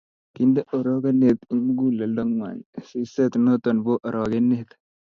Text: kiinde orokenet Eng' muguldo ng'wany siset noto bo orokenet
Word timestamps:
kiinde 0.33 0.61
orokenet 0.77 1.39
Eng' 1.51 1.63
muguldo 1.65 2.03
ng'wany 2.31 2.59
siset 2.87 3.33
noto 3.43 3.69
bo 3.85 3.93
orokenet 4.07 4.69